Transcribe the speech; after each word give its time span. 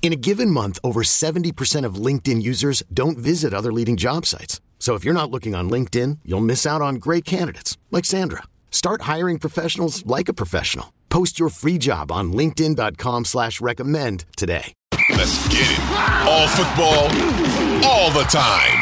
In 0.00 0.12
a 0.12 0.16
given 0.16 0.50
month, 0.50 0.78
over 0.82 1.02
70% 1.02 1.84
of 1.84 1.96
LinkedIn 1.96 2.40
users 2.40 2.82
don't 2.94 3.18
visit 3.18 3.52
other 3.52 3.72
leading 3.72 3.96
job 3.98 4.24
sites. 4.24 4.62
So 4.78 4.94
if 4.94 5.04
you're 5.04 5.12
not 5.12 5.30
looking 5.30 5.54
on 5.54 5.68
LinkedIn, 5.68 6.20
you'll 6.24 6.40
miss 6.40 6.64
out 6.64 6.80
on 6.80 6.94
great 6.94 7.26
candidates 7.26 7.76
like 7.90 8.06
Sandra. 8.06 8.44
Start 8.70 9.02
hiring 9.02 9.38
professionals 9.38 10.06
like 10.06 10.30
a 10.30 10.32
professional. 10.32 10.94
Post 11.10 11.38
your 11.38 11.50
free 11.50 11.76
job 11.78 12.10
on 12.10 12.32
LinkedIn.com 12.32 13.24
slash 13.26 13.60
recommend 13.60 14.24
today. 14.36 14.72
Let's 15.10 15.46
get 15.48 15.66
it. 15.66 15.80
All 16.24 16.46
football, 16.48 17.04
all 17.84 18.10
the 18.12 18.24
time. 18.30 18.78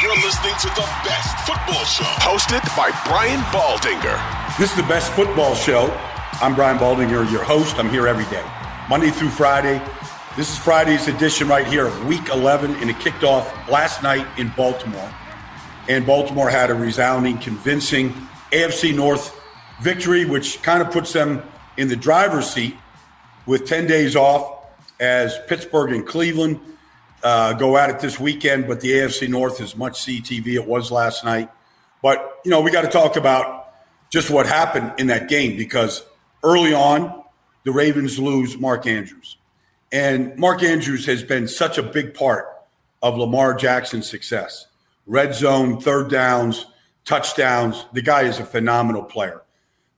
You're 0.00 0.16
listening 0.16 0.54
to 0.60 0.68
the 0.68 0.86
best 1.02 1.36
football 1.46 1.84
show. 1.84 2.04
Hosted 2.22 2.64
by 2.76 2.90
Brian 3.06 3.40
Baldinger. 3.50 4.18
This 4.58 4.70
is 4.70 4.76
the 4.76 4.82
best 4.84 5.10
football 5.12 5.54
show. 5.56 5.90
I'm 6.40 6.54
Brian 6.54 6.78
Baldinger, 6.78 7.28
your 7.32 7.42
host. 7.42 7.76
I'm 7.78 7.88
here 7.88 8.06
every 8.06 8.26
day, 8.26 8.44
Monday 8.88 9.10
through 9.10 9.30
Friday. 9.30 9.82
This 10.36 10.50
is 10.50 10.58
Friday's 10.58 11.06
edition 11.06 11.46
right 11.46 11.64
here 11.64 11.86
of 11.86 12.06
Week 12.06 12.28
11, 12.28 12.74
and 12.74 12.90
it 12.90 12.98
kicked 12.98 13.22
off 13.22 13.46
last 13.68 14.02
night 14.02 14.26
in 14.36 14.52
Baltimore. 14.56 15.08
And 15.88 16.04
Baltimore 16.04 16.50
had 16.50 16.72
a 16.72 16.74
resounding, 16.74 17.38
convincing 17.38 18.12
AFC 18.50 18.92
North 18.96 19.40
victory, 19.80 20.24
which 20.24 20.60
kind 20.60 20.82
of 20.82 20.90
puts 20.90 21.12
them 21.12 21.40
in 21.76 21.86
the 21.86 21.94
driver's 21.94 22.50
seat 22.50 22.76
with 23.46 23.64
10 23.64 23.86
days 23.86 24.16
off 24.16 24.66
as 24.98 25.38
Pittsburgh 25.46 25.92
and 25.92 26.04
Cleveland 26.04 26.58
uh, 27.22 27.52
go 27.52 27.76
at 27.76 27.88
it 27.88 28.00
this 28.00 28.18
weekend. 28.18 28.66
But 28.66 28.80
the 28.80 28.90
AFC 28.90 29.28
North 29.28 29.60
is 29.60 29.76
much 29.76 30.00
CTV. 30.00 30.54
It 30.54 30.66
was 30.66 30.90
last 30.90 31.24
night. 31.24 31.48
But, 32.02 32.40
you 32.44 32.50
know, 32.50 32.60
we 32.60 32.72
got 32.72 32.82
to 32.82 32.88
talk 32.88 33.14
about 33.14 33.72
just 34.10 34.30
what 34.30 34.46
happened 34.46 34.94
in 34.98 35.06
that 35.06 35.28
game 35.28 35.56
because 35.56 36.02
early 36.42 36.74
on, 36.74 37.22
the 37.62 37.70
Ravens 37.70 38.18
lose 38.18 38.58
Mark 38.58 38.88
Andrews. 38.88 39.36
And 39.94 40.36
Mark 40.36 40.64
Andrews 40.64 41.06
has 41.06 41.22
been 41.22 41.46
such 41.46 41.78
a 41.78 41.82
big 41.82 42.14
part 42.14 42.48
of 43.00 43.16
Lamar 43.16 43.54
Jackson's 43.54 44.10
success. 44.10 44.66
Red 45.06 45.36
zone, 45.36 45.80
third 45.80 46.10
downs, 46.10 46.66
touchdowns. 47.04 47.86
The 47.92 48.02
guy 48.02 48.22
is 48.22 48.40
a 48.40 48.44
phenomenal 48.44 49.04
player. 49.04 49.42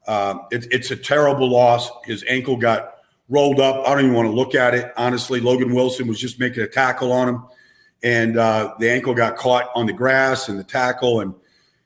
Uh, 0.06 0.40
it, 0.50 0.66
it's 0.70 0.90
a 0.90 0.96
terrible 0.96 1.50
loss. 1.50 1.88
His 2.04 2.22
ankle 2.28 2.58
got 2.58 2.96
rolled 3.30 3.58
up. 3.58 3.88
I 3.88 3.94
don't 3.94 4.04
even 4.04 4.14
want 4.14 4.28
to 4.28 4.34
look 4.34 4.54
at 4.54 4.74
it. 4.74 4.92
Honestly, 4.98 5.40
Logan 5.40 5.74
Wilson 5.74 6.06
was 6.08 6.20
just 6.20 6.38
making 6.38 6.62
a 6.62 6.68
tackle 6.68 7.10
on 7.10 7.30
him, 7.30 7.46
and 8.02 8.36
uh, 8.36 8.74
the 8.78 8.90
ankle 8.90 9.14
got 9.14 9.38
caught 9.38 9.70
on 9.74 9.86
the 9.86 9.94
grass 9.94 10.50
and 10.50 10.58
the 10.58 10.64
tackle, 10.64 11.20
and 11.20 11.34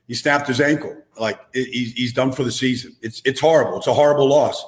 he 0.09 0.15
snapped 0.15 0.49
his 0.49 0.61
ankle. 0.61 0.97
Like 1.17 1.39
it, 1.53 1.69
he's, 1.69 1.93
he's 1.93 2.13
done 2.13 2.33
for 2.33 2.43
the 2.43 2.51
season. 2.51 2.97
It's 3.03 3.23
it's 3.25 3.39
horrible. 3.39 3.79
It's 3.79 3.87
a 3.87 3.95
horrible 3.95 4.29
loss. 4.29 4.65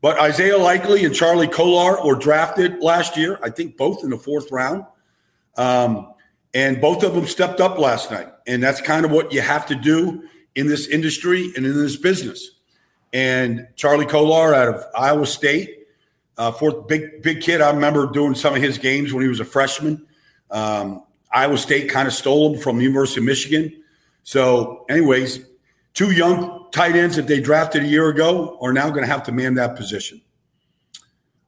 But 0.00 0.18
Isaiah 0.20 0.58
Likely 0.58 1.04
and 1.04 1.14
Charlie 1.14 1.48
Kolar 1.48 2.04
were 2.04 2.14
drafted 2.14 2.80
last 2.80 3.16
year, 3.16 3.38
I 3.42 3.50
think 3.50 3.76
both 3.76 4.04
in 4.04 4.10
the 4.10 4.18
fourth 4.18 4.50
round. 4.52 4.84
Um, 5.56 6.14
and 6.54 6.80
both 6.80 7.02
of 7.02 7.14
them 7.14 7.26
stepped 7.26 7.60
up 7.60 7.78
last 7.78 8.10
night. 8.10 8.28
And 8.46 8.62
that's 8.62 8.80
kind 8.80 9.04
of 9.04 9.10
what 9.10 9.32
you 9.32 9.40
have 9.40 9.66
to 9.66 9.74
do 9.74 10.22
in 10.54 10.66
this 10.66 10.86
industry 10.86 11.52
and 11.56 11.66
in 11.66 11.76
this 11.76 11.96
business. 11.96 12.52
And 13.12 13.66
Charlie 13.76 14.06
Kolar 14.06 14.54
out 14.54 14.68
of 14.68 14.84
Iowa 14.96 15.26
State, 15.26 15.86
uh, 16.36 16.52
fourth 16.52 16.86
big 16.86 17.22
big 17.22 17.40
kid. 17.40 17.60
I 17.60 17.70
remember 17.70 18.06
doing 18.06 18.34
some 18.34 18.54
of 18.54 18.62
his 18.62 18.78
games 18.78 19.12
when 19.12 19.22
he 19.22 19.28
was 19.28 19.40
a 19.40 19.44
freshman. 19.44 20.06
Um, 20.50 21.02
Iowa 21.32 21.58
State 21.58 21.90
kind 21.90 22.06
of 22.06 22.14
stole 22.14 22.54
him 22.54 22.60
from 22.60 22.78
the 22.78 22.84
University 22.84 23.20
of 23.20 23.26
Michigan. 23.26 23.82
So, 24.22 24.84
anyways, 24.88 25.40
two 25.98 26.12
young 26.12 26.64
tight 26.70 26.94
ends 26.94 27.16
that 27.16 27.26
they 27.26 27.40
drafted 27.40 27.82
a 27.82 27.86
year 27.86 28.08
ago 28.08 28.56
are 28.62 28.72
now 28.72 28.88
going 28.88 29.02
to 29.02 29.10
have 29.10 29.24
to 29.24 29.32
man 29.32 29.54
that 29.54 29.74
position. 29.74 30.20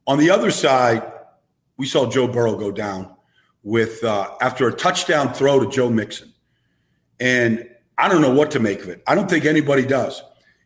On 0.05 0.17
the 0.17 0.29
other 0.29 0.51
side, 0.51 1.09
we 1.77 1.85
saw 1.85 2.05
Joe 2.11 2.27
Burrow 2.27 2.57
go 2.57 2.69
down 2.69 3.15
with 3.63 4.03
uh, 4.03 4.29
after 4.41 4.67
a 4.67 4.73
touchdown 4.73 5.33
throw 5.33 5.61
to 5.61 5.69
Joe 5.71 5.89
Mixon, 5.89 6.33
and 7.17 7.65
I 7.97 8.09
don't 8.09 8.21
know 8.21 8.33
what 8.33 8.51
to 8.51 8.59
make 8.59 8.81
of 8.81 8.89
it. 8.89 9.01
I 9.07 9.15
don't 9.15 9.29
think 9.29 9.45
anybody 9.45 9.85
does. 9.85 10.21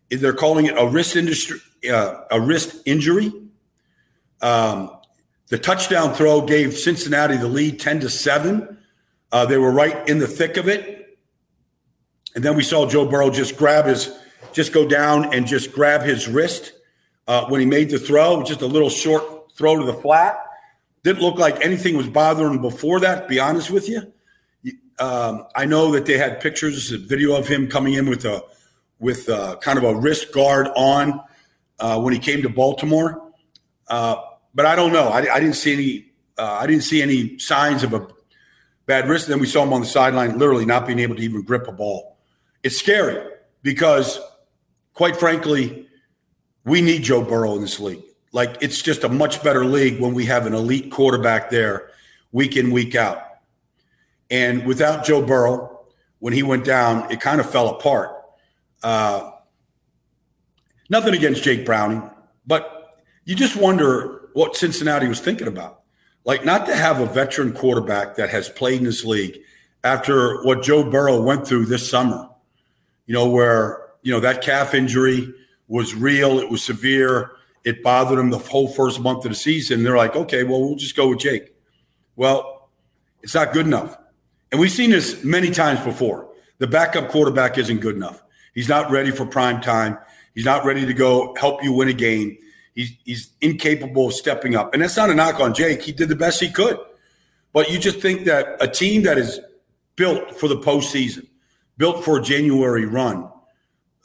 They're 0.10 0.34
calling 0.34 0.66
it 0.66 0.74
a 0.80 0.88
wrist 0.88 1.16
industry, 1.16 1.60
uh, 1.88 2.22
a 2.32 2.42
wrist 2.42 2.78
injury. 2.88 3.32
Um, 4.42 4.98
the 5.50 5.60
touchdown 5.60 6.16
throw 6.16 6.42
gave 6.42 6.76
Cincinnati 6.76 7.38
the 7.38 7.48
lead, 7.48 7.80
ten 7.80 8.00
to 8.00 8.10
seven. 8.10 8.80
Uh, 9.32 9.46
they 9.46 9.60
were 9.60 9.72
right 9.72 10.10
in 10.10 10.18
the 10.18 10.28
thick 10.28 10.58
of 10.58 10.68
it, 10.68 11.05
and 12.36 12.44
then 12.44 12.56
we 12.56 12.64
saw 12.64 12.88
Joe 12.88 13.06
Burrow 13.06 13.30
just 13.30 13.58
grab 13.58 13.86
his 13.86 14.12
just 14.52 14.72
go 14.72 14.88
down 14.88 15.34
and 15.34 15.46
just 15.46 15.74
grab 15.74 16.02
his 16.02 16.28
wrist 16.30 16.74
uh, 17.28 17.46
when 17.48 17.60
he 17.60 17.66
made 17.66 17.90
the 17.90 18.00
throw, 18.00 18.42
just 18.44 18.62
a 18.62 18.66
little 18.66 18.90
short 18.90 19.52
throw 19.54 19.78
to 19.78 19.86
the 19.86 19.94
flat. 19.94 20.38
Didn't 21.04 21.22
look 21.22 21.38
like 21.38 21.64
anything 21.64 21.98
was 21.98 22.08
bothering 22.08 22.54
him 22.54 22.62
before 22.62 23.02
that, 23.02 23.28
be 23.28 23.40
honest 23.40 23.70
with 23.70 23.90
you. 23.90 24.14
Um, 24.98 25.46
I 25.56 25.66
know 25.66 25.92
that 25.92 26.06
they 26.06 26.18
had 26.18 26.40
pictures, 26.40 26.90
video 26.90 27.36
of 27.36 27.48
him 27.48 27.68
coming 27.68 27.96
in 27.96 28.10
with 28.10 28.24
a 28.26 28.44
with 29.00 29.28
a, 29.28 29.58
kind 29.62 29.78
of 29.78 29.84
a 29.84 29.94
wrist 29.94 30.32
guard 30.32 30.70
on 30.76 31.22
uh, 31.80 32.00
when 32.00 32.14
he 32.14 32.20
came 32.20 32.42
to 32.42 32.50
Baltimore. 32.50 33.32
Uh, 33.90 34.16
but 34.54 34.66
I 34.66 34.76
don't 34.76 34.94
know. 34.94 35.10
I, 35.10 35.36
I 35.36 35.40
didn't 35.40 35.56
see 35.56 35.74
any. 35.74 36.06
Uh, 36.38 36.60
I 36.62 36.68
didn't 36.68 36.84
see 36.84 37.02
any 37.02 37.38
signs 37.40 37.84
of 37.84 37.94
a 37.94 38.08
bad 38.86 39.08
wrist. 39.10 39.26
And 39.28 39.34
then 39.34 39.42
we 39.42 39.48
saw 39.48 39.64
him 39.64 39.74
on 39.74 39.82
the 39.82 39.88
sideline, 39.88 40.38
literally 40.38 40.66
not 40.66 40.88
being 40.88 41.00
able 41.00 41.16
to 41.16 41.22
even 41.22 41.42
grip 41.44 41.68
a 41.68 41.72
ball. 41.72 42.15
It's 42.66 42.78
scary 42.78 43.32
because 43.62 44.20
quite 44.96 45.16
frankly, 45.18 45.88
we 46.64 46.82
need 46.82 47.04
Joe 47.04 47.22
Burrow 47.22 47.54
in 47.54 47.62
this 47.62 47.80
league. 47.80 48.02
Like 48.32 48.58
it's 48.60 48.82
just 48.82 49.04
a 49.04 49.10
much 49.10 49.44
better 49.44 49.64
league 49.64 50.02
when 50.02 50.16
we 50.16 50.26
have 50.26 50.48
an 50.48 50.56
elite 50.56 50.92
quarterback 50.92 51.52
there 51.52 51.92
week 52.32 52.58
in, 52.58 52.72
week 52.72 52.96
out. 52.96 53.22
And 54.32 54.66
without 54.66 55.06
Joe 55.06 55.24
Burrow, 55.24 55.86
when 56.18 56.34
he 56.34 56.42
went 56.42 56.66
down, 56.66 57.12
it 57.12 57.22
kind 57.22 57.40
of 57.40 57.48
fell 57.48 57.70
apart. 57.70 58.10
Uh, 58.82 59.30
nothing 60.90 61.14
against 61.14 61.44
Jake 61.44 61.68
Browning, 61.68 62.10
but 62.48 63.04
you 63.26 63.36
just 63.36 63.56
wonder 63.56 64.30
what 64.34 64.56
Cincinnati 64.56 65.08
was 65.08 65.20
thinking 65.20 65.48
about. 65.48 65.82
Like, 66.24 66.44
not 66.44 66.66
to 66.66 66.76
have 66.76 67.00
a 67.00 67.06
veteran 67.06 67.54
quarterback 67.54 68.16
that 68.16 68.32
has 68.32 68.50
played 68.50 68.80
in 68.80 68.86
this 68.86 69.06
league 69.06 69.38
after 69.84 70.42
what 70.42 70.64
Joe 70.64 70.90
Burrow 70.90 71.22
went 71.22 71.46
through 71.48 71.68
this 71.68 71.88
summer, 71.88 72.28
you 73.06 73.14
know, 73.14 73.30
where 73.30 73.86
you 74.06 74.12
know, 74.12 74.20
that 74.20 74.44
calf 74.44 74.76
injury 74.76 75.34
was 75.68 75.96
real. 75.96 76.40
It 76.40 76.50
was 76.50 76.64
severe. 76.64 77.32
It 77.64 77.82
bothered 77.82 78.20
him 78.20 78.30
the 78.30 78.38
whole 78.38 78.68
first 78.68 79.00
month 79.00 79.26
of 79.26 79.32
the 79.32 79.36
season. 79.36 79.84
They're 79.84 79.98
like, 79.98 80.16
okay, 80.16 80.44
well, 80.44 80.62
we'll 80.62 80.76
just 80.76 80.96
go 80.96 81.10
with 81.10 81.20
Jake. 81.20 81.56
Well, 82.16 82.70
it's 83.24 83.34
not 83.34 83.52
good 83.52 83.66
enough. 83.66 83.98
And 84.52 84.62
we've 84.62 84.72
seen 84.72 84.92
this 84.92 85.24
many 85.24 85.50
times 85.50 85.80
before. 85.80 86.30
The 86.60 86.68
backup 86.68 87.10
quarterback 87.10 87.58
isn't 87.58 87.80
good 87.80 87.96
enough. 87.96 88.22
He's 88.54 88.70
not 88.70 88.92
ready 88.92 89.10
for 89.10 89.26
prime 89.26 89.60
time. 89.60 89.98
He's 90.36 90.46
not 90.46 90.64
ready 90.64 90.86
to 90.86 90.94
go 90.94 91.36
help 91.40 91.64
you 91.64 91.74
win 91.74 91.88
a 91.88 91.94
game. 91.94 92.38
He's, 92.76 92.92
he's 93.06 93.32
incapable 93.42 94.08
of 94.08 94.14
stepping 94.14 94.56
up. 94.56 94.74
And 94.74 94.84
that's 94.84 94.98
not 94.98 95.10
a 95.10 95.16
knock 95.16 95.40
on 95.40 95.56
Jake. 95.56 95.82
He 95.82 95.92
did 95.92 96.10
the 96.10 96.16
best 96.16 96.40
he 96.40 96.52
could. 96.52 96.78
But 97.54 97.72
you 97.72 97.80
just 97.80 98.00
think 98.00 98.26
that 98.26 98.58
a 98.62 98.68
team 98.68 99.02
that 99.04 99.18
is 99.18 99.40
built 99.96 100.36
for 100.36 100.48
the 100.48 100.58
postseason, 100.58 101.26
built 101.78 102.04
for 102.04 102.20
a 102.20 102.22
January 102.22 102.86
run, 102.86 103.30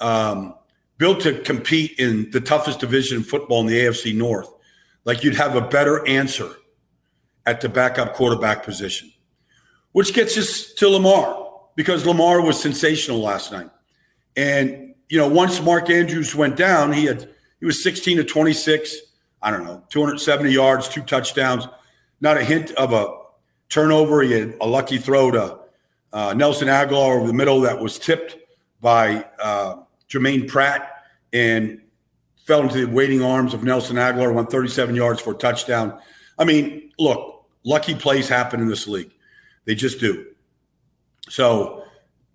um, 0.01 0.55
built 0.99 1.21
to 1.21 1.41
compete 1.41 1.99
in 1.99 2.31
the 2.31 2.41
toughest 2.41 2.81
division 2.81 3.19
in 3.19 3.23
football 3.23 3.61
in 3.61 3.67
the 3.67 3.79
AFC 3.79 4.15
North, 4.15 4.51
like 5.05 5.25
you'd 5.25 5.37
have 5.37 5.57
a 5.57 5.61
better 5.61 6.07
answer 6.07 6.51
at 7.47 7.61
the 7.61 7.69
backup 7.69 8.15
quarterback 8.15 8.65
position. 8.65 9.11
Which 9.93 10.15
gets 10.15 10.39
us 10.39 10.73
to 10.75 10.89
Lamar 10.89 11.51
because 11.75 12.07
Lamar 12.07 12.41
was 12.43 12.61
sensational 12.61 13.21
last 13.21 13.51
night. 13.51 13.71
And, 14.37 14.95
you 15.09 15.19
know, 15.19 15.27
once 15.27 15.61
Mark 15.61 15.91
Andrews 15.91 16.35
went 16.35 16.57
down, 16.57 16.93
he 16.93 17.07
had 17.07 17.29
He 17.59 17.67
was 17.67 17.83
16 17.83 18.19
to 18.19 18.25
26. 18.25 18.97
I 19.43 19.51
don't 19.51 19.65
know, 19.65 19.83
270 19.89 20.53
yards, 20.53 20.89
two 20.89 21.03
touchdowns. 21.03 21.67
Not 22.21 22.37
a 22.37 22.45
hint 22.45 22.73
of 22.73 22.93
a 22.93 23.17
turnover. 23.71 24.23
He 24.23 24.33
had 24.33 24.55
a 24.61 24.67
lucky 24.67 24.99
throw 24.99 25.31
to 25.31 25.60
uh, 26.13 26.35
Nelson 26.35 26.69
Agholor 26.69 27.17
over 27.17 27.27
the 27.27 27.33
middle 27.33 27.61
that 27.61 27.79
was 27.79 27.99
tipped 27.99 28.37
by 28.81 29.25
uh, 29.43 29.77
Germaine 30.09 30.49
Pratt 30.49 31.05
and 31.33 31.81
fell 32.37 32.63
into 32.63 32.85
the 32.85 32.93
waiting 32.93 33.23
arms 33.23 33.55
of 33.55 33.63
Nelson 33.63 33.97
Agholor, 33.97 34.35
went 34.35 34.51
37 34.51 34.95
yards 34.95 35.21
for 35.21 35.33
a 35.33 35.37
touchdown. 35.37 35.99
I 36.39 36.45
mean, 36.45 36.91
look, 36.99 37.47
lucky 37.65 37.95
plays 37.95 38.29
happen 38.29 38.61
in 38.61 38.69
this 38.69 38.89
league. 38.89 39.13
They 39.67 39.75
just 39.75 40.01
do. 40.01 40.27
So, 41.29 41.85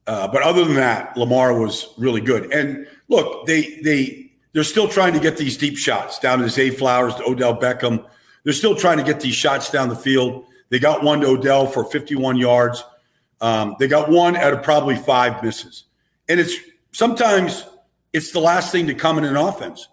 uh, 0.07 0.27
but 0.27 0.41
other 0.43 0.63
than 0.63 0.75
that, 0.75 1.17
Lamar 1.17 1.59
was 1.59 1.89
really 1.97 2.21
good. 2.21 2.53
And 2.53 2.87
look, 3.09 3.45
they 3.47 3.79
they 3.81 4.31
they're 4.53 4.63
still 4.63 4.87
trying 4.87 5.13
to 5.13 5.19
get 5.19 5.37
these 5.37 5.57
deep 5.57 5.77
shots 5.77 6.19
down 6.19 6.39
to 6.39 6.49
Zay 6.49 6.69
Flowers, 6.69 7.15
to 7.15 7.23
Odell 7.25 7.57
Beckham. 7.59 8.05
They're 8.43 8.53
still 8.53 8.75
trying 8.75 8.97
to 8.99 9.03
get 9.03 9.19
these 9.19 9.35
shots 9.35 9.69
down 9.71 9.89
the 9.89 9.95
field. 9.95 10.45
They 10.69 10.79
got 10.79 11.03
one 11.03 11.19
to 11.21 11.27
Odell 11.27 11.67
for 11.67 11.83
51 11.83 12.37
yards. 12.37 12.83
Um, 13.41 13.75
they 13.79 13.87
got 13.87 14.09
one 14.09 14.35
out 14.35 14.53
of 14.53 14.63
probably 14.63 14.95
five 14.95 15.43
misses. 15.43 15.85
And 16.29 16.39
it's 16.39 16.55
sometimes 16.91 17.65
it's 18.13 18.31
the 18.31 18.39
last 18.39 18.71
thing 18.71 18.87
to 18.87 18.93
come 18.93 19.17
in 19.17 19.25
an 19.25 19.35
offense. 19.35 19.87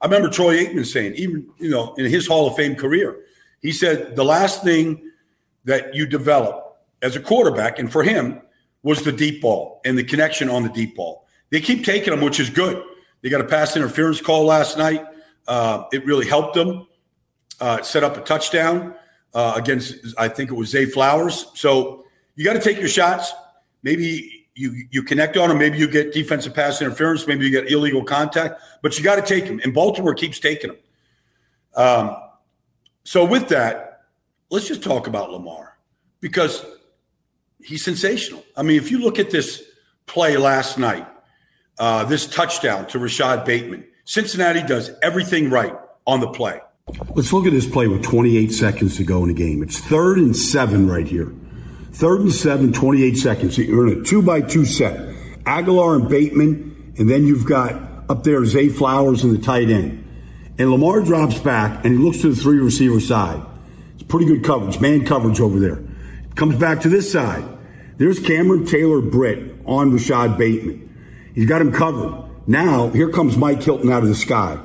I 0.00 0.06
remember 0.06 0.28
Troy 0.28 0.64
Aikman 0.64 0.86
saying, 0.86 1.14
even 1.14 1.48
you 1.58 1.70
know, 1.70 1.94
in 1.94 2.06
his 2.06 2.26
Hall 2.26 2.46
of 2.46 2.56
Fame 2.56 2.74
career, 2.74 3.16
he 3.60 3.72
said 3.72 4.16
the 4.16 4.24
last 4.24 4.62
thing 4.62 5.10
that 5.64 5.94
you 5.94 6.06
develop 6.06 6.78
as 7.02 7.16
a 7.16 7.20
quarterback, 7.20 7.78
and 7.78 7.90
for 7.90 8.02
him, 8.02 8.40
was 8.82 9.02
the 9.02 9.12
deep 9.12 9.42
ball 9.42 9.80
and 9.84 9.98
the 9.98 10.04
connection 10.04 10.48
on 10.48 10.62
the 10.62 10.68
deep 10.68 10.96
ball. 10.96 11.26
They 11.50 11.60
keep 11.60 11.84
taking 11.84 12.10
them, 12.10 12.20
which 12.20 12.40
is 12.40 12.50
good. 12.50 12.82
They 13.20 13.28
got 13.28 13.40
a 13.40 13.44
pass 13.44 13.76
interference 13.76 14.20
call 14.20 14.44
last 14.44 14.78
night. 14.78 15.04
Uh, 15.46 15.84
it 15.92 16.04
really 16.06 16.26
helped 16.26 16.54
them 16.54 16.86
uh, 17.60 17.82
set 17.82 18.04
up 18.04 18.16
a 18.16 18.20
touchdown 18.20 18.94
uh, 19.34 19.54
against, 19.56 19.94
I 20.16 20.28
think 20.28 20.50
it 20.50 20.54
was 20.54 20.70
Zay 20.70 20.86
Flowers. 20.86 21.46
So 21.54 22.05
you 22.36 22.44
got 22.44 22.52
to 22.52 22.60
take 22.60 22.78
your 22.78 22.88
shots. 22.88 23.32
Maybe 23.82 24.46
you 24.54 24.86
you 24.90 25.02
connect 25.02 25.36
on 25.36 25.48
them. 25.48 25.58
Maybe 25.58 25.78
you 25.78 25.88
get 25.88 26.12
defensive 26.12 26.54
pass 26.54 26.80
interference. 26.80 27.26
Maybe 27.26 27.44
you 27.44 27.50
get 27.50 27.70
illegal 27.70 28.04
contact. 28.04 28.60
But 28.82 28.96
you 28.96 29.04
got 29.04 29.16
to 29.16 29.22
take 29.22 29.46
them. 29.46 29.60
And 29.64 29.74
Baltimore 29.74 30.14
keeps 30.14 30.38
taking 30.38 30.70
them. 30.70 30.78
Um, 31.74 32.16
so 33.04 33.24
with 33.24 33.48
that, 33.48 34.04
let's 34.50 34.66
just 34.66 34.82
talk 34.82 35.06
about 35.06 35.30
Lamar 35.30 35.76
because 36.20 36.64
he's 37.62 37.84
sensational. 37.84 38.44
I 38.56 38.62
mean, 38.62 38.78
if 38.78 38.90
you 38.90 38.98
look 38.98 39.18
at 39.18 39.30
this 39.30 39.62
play 40.06 40.36
last 40.36 40.78
night, 40.78 41.06
uh, 41.78 42.04
this 42.04 42.26
touchdown 42.26 42.86
to 42.88 42.98
Rashod 42.98 43.44
Bateman, 43.44 43.86
Cincinnati 44.04 44.62
does 44.62 44.90
everything 45.02 45.50
right 45.50 45.74
on 46.06 46.20
the 46.20 46.28
play. 46.28 46.60
Let's 47.14 47.32
look 47.32 47.46
at 47.46 47.52
this 47.52 47.68
play 47.68 47.88
with 47.88 48.02
28 48.02 48.52
seconds 48.52 48.96
to 48.96 49.04
go 49.04 49.22
in 49.22 49.28
the 49.28 49.34
game. 49.34 49.62
It's 49.62 49.80
third 49.80 50.18
and 50.18 50.34
seven 50.34 50.88
right 50.88 51.06
here. 51.06 51.32
Third 51.96 52.20
and 52.20 52.32
seven, 52.32 52.74
28 52.74 53.16
seconds. 53.16 53.56
You're 53.56 53.86
in 53.86 54.00
a 54.00 54.04
two 54.04 54.20
by 54.20 54.42
two 54.42 54.66
set. 54.66 54.98
Agholor 55.44 55.96
and 55.98 56.10
Bateman, 56.10 56.92
and 56.98 57.08
then 57.08 57.24
you've 57.24 57.46
got 57.46 57.72
up 58.10 58.22
there 58.22 58.44
Zay 58.44 58.68
Flowers 58.68 59.24
and 59.24 59.34
the 59.34 59.42
tight 59.42 59.70
end. 59.70 60.06
And 60.58 60.70
Lamar 60.70 61.00
drops 61.00 61.38
back 61.38 61.86
and 61.86 61.94
he 61.94 62.04
looks 62.04 62.20
to 62.20 62.28
the 62.28 62.36
three 62.36 62.58
receiver 62.58 63.00
side. 63.00 63.42
It's 63.94 64.02
pretty 64.02 64.26
good 64.26 64.44
coverage, 64.44 64.78
man 64.78 65.06
coverage 65.06 65.40
over 65.40 65.58
there. 65.58 65.82
Comes 66.34 66.56
back 66.56 66.82
to 66.82 66.90
this 66.90 67.10
side. 67.10 67.44
There's 67.96 68.18
Cameron 68.18 68.66
Taylor 68.66 69.00
Britt 69.00 69.54
on 69.64 69.90
Rashod 69.90 70.36
Bateman. 70.36 71.32
He's 71.34 71.48
got 71.48 71.62
him 71.62 71.72
covered. 71.72 72.24
Now, 72.46 72.90
here 72.90 73.08
comes 73.08 73.38
Mike 73.38 73.62
Hilton 73.62 73.90
out 73.90 74.02
of 74.02 74.10
the 74.10 74.14
sky 74.14 74.58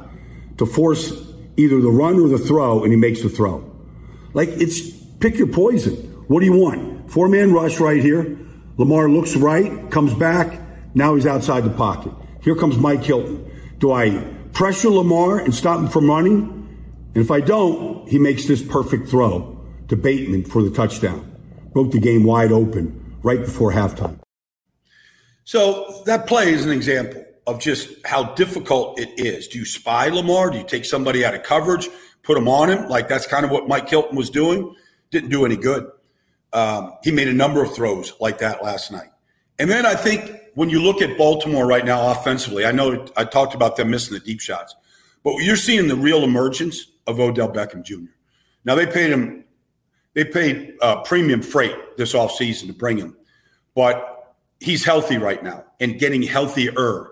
to 0.57 0.65
force 0.65 1.13
either 1.55 1.79
the 1.79 1.91
run 1.91 2.19
or 2.19 2.27
the 2.27 2.37
throw, 2.37 2.83
and 2.83 2.91
he 2.91 2.99
makes 2.99 3.21
the 3.21 3.29
throw. 3.29 3.71
Like, 4.33 4.49
it's 4.49 4.91
pick 5.21 5.37
your 5.37 5.47
poison. 5.47 5.95
What 6.27 6.41
do 6.41 6.45
you 6.45 6.59
want? 6.59 7.00
Four 7.11 7.27
man 7.27 7.51
rush 7.51 7.77
right 7.81 8.01
here. 8.01 8.37
Lamar 8.77 9.09
looks 9.09 9.35
right, 9.35 9.91
comes 9.91 10.13
back. 10.13 10.61
Now 10.95 11.15
he's 11.15 11.25
outside 11.25 11.65
the 11.65 11.69
pocket. 11.69 12.13
Here 12.41 12.55
comes 12.55 12.77
Mike 12.77 13.03
Hilton. 13.03 13.51
Do 13.79 13.91
I 13.91 14.23
pressure 14.53 14.89
Lamar 14.89 15.39
and 15.39 15.53
stop 15.53 15.81
him 15.81 15.89
from 15.89 16.09
running? 16.09 16.39
And 17.13 17.21
if 17.21 17.29
I 17.29 17.41
don't, 17.41 18.07
he 18.07 18.17
makes 18.17 18.45
this 18.45 18.63
perfect 18.63 19.09
throw 19.09 19.59
to 19.89 19.97
Bateman 19.97 20.45
for 20.45 20.63
the 20.63 20.71
touchdown. 20.71 21.35
Broke 21.73 21.91
the 21.91 21.99
game 21.99 22.23
wide 22.23 22.53
open 22.53 23.17
right 23.23 23.41
before 23.41 23.73
halftime. 23.73 24.17
So 25.43 26.03
that 26.05 26.27
play 26.27 26.53
is 26.53 26.65
an 26.65 26.71
example 26.71 27.25
of 27.45 27.59
just 27.59 27.89
how 28.05 28.35
difficult 28.35 28.97
it 28.97 29.09
is. 29.17 29.49
Do 29.49 29.59
you 29.59 29.65
spy 29.65 30.07
Lamar? 30.07 30.49
Do 30.49 30.59
you 30.59 30.63
take 30.63 30.85
somebody 30.85 31.25
out 31.25 31.35
of 31.35 31.43
coverage, 31.43 31.89
put 32.23 32.37
him 32.37 32.47
on 32.47 32.69
him? 32.69 32.87
Like 32.87 33.09
that's 33.09 33.27
kind 33.27 33.43
of 33.43 33.51
what 33.51 33.67
Mike 33.67 33.89
Hilton 33.89 34.15
was 34.15 34.29
doing. 34.29 34.73
Didn't 35.09 35.29
do 35.29 35.43
any 35.43 35.57
good. 35.57 35.91
Um, 36.53 36.93
he 37.03 37.11
made 37.11 37.27
a 37.27 37.33
number 37.33 37.63
of 37.63 37.73
throws 37.73 38.13
like 38.19 38.39
that 38.39 38.63
last 38.63 38.91
night. 38.91 39.09
And 39.59 39.69
then 39.69 39.85
I 39.85 39.95
think 39.95 40.31
when 40.55 40.69
you 40.69 40.81
look 40.81 41.01
at 41.01 41.17
Baltimore 41.17 41.65
right 41.65 41.85
now 41.85 42.11
offensively, 42.11 42.65
I 42.65 42.71
know 42.71 43.07
I 43.15 43.23
talked 43.23 43.55
about 43.55 43.75
them 43.77 43.89
missing 43.91 44.13
the 44.13 44.19
deep 44.19 44.41
shots, 44.41 44.75
but 45.23 45.35
you're 45.37 45.55
seeing 45.55 45.87
the 45.87 45.95
real 45.95 46.23
emergence 46.23 46.87
of 47.07 47.19
Odell 47.19 47.49
Beckham 47.49 47.83
Jr. 47.83 48.11
Now 48.65 48.75
they 48.75 48.85
paid 48.85 49.11
him, 49.11 49.45
they 50.13 50.25
paid 50.25 50.73
uh, 50.81 51.01
premium 51.03 51.41
freight 51.41 51.97
this 51.97 52.13
offseason 52.13 52.67
to 52.67 52.73
bring 52.73 52.97
him, 52.97 53.15
but 53.75 54.35
he's 54.59 54.83
healthy 54.83 55.17
right 55.17 55.41
now 55.43 55.63
and 55.79 55.99
getting 55.99 56.21
healthier 56.21 57.11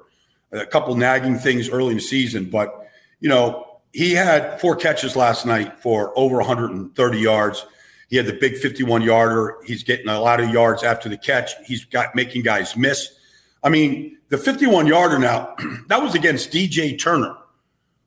a 0.51 0.65
couple 0.65 0.95
nagging 0.95 1.37
things 1.37 1.69
early 1.69 1.91
in 1.91 1.97
the 1.97 2.01
season, 2.01 2.49
but 2.49 2.87
you 3.19 3.29
know 3.29 3.65
he 3.91 4.13
had 4.13 4.59
four 4.61 4.75
catches 4.75 5.15
last 5.15 5.45
night 5.45 5.81
for 5.81 6.17
over 6.17 6.37
130 6.37 7.19
yards. 7.19 7.65
He 8.09 8.17
had 8.17 8.25
the 8.25 8.33
big 8.33 8.57
51 8.57 9.03
yarder. 9.03 9.57
He's 9.65 9.83
getting 9.83 10.07
a 10.07 10.19
lot 10.19 10.39
of 10.39 10.49
yards 10.49 10.83
after 10.83 11.07
the 11.07 11.17
catch. 11.17 11.51
He's 11.65 11.85
got 11.85 12.15
making 12.15 12.41
guys 12.41 12.75
miss. 12.75 13.15
I 13.63 13.69
mean, 13.69 14.17
the 14.29 14.37
51 14.37 14.87
yarder 14.87 15.19
now 15.19 15.55
that 15.87 16.01
was 16.01 16.15
against 16.15 16.51
DJ 16.51 16.99
Turner, 16.99 17.35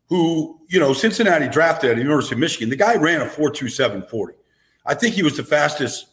who 0.09 0.59
you 0.69 0.81
know 0.81 0.93
Cincinnati 0.93 1.49
drafted 1.49 1.91
at 1.91 1.97
the 1.97 2.03
University 2.03 2.35
of 2.35 2.41
Michigan. 2.41 2.69
The 2.69 2.77
guy 2.77 2.97
ran 2.97 3.21
a 3.21 3.27
4.2740. 3.27 4.31
I 4.85 4.95
think 4.95 5.15
he 5.15 5.23
was 5.23 5.37
the 5.37 5.45
fastest 5.45 6.07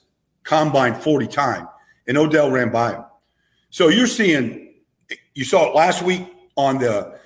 combine 0.44 0.94
40 0.94 1.27
time, 1.27 1.68
and 2.07 2.18
Odell 2.18 2.51
ran 2.51 2.71
by 2.71 2.94
him. 2.94 3.06
So 3.71 3.88
you're 3.88 4.07
seeing 4.07 4.75
you 5.33 5.45
saw 5.45 5.69
it 5.69 5.75
last 5.75 6.03
week 6.03 6.27
on 6.56 6.77
the 6.77 7.18